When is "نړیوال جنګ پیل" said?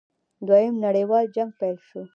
0.85-1.77